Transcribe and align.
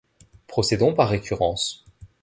Procédons 0.47 0.95
par 0.95 1.09
récurrence. 1.09 1.85